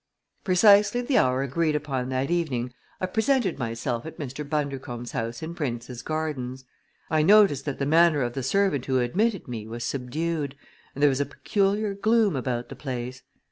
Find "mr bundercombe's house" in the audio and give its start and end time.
4.17-5.43